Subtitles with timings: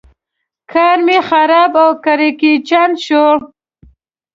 [0.71, 3.25] کار مې خراب او کړکېچن شو.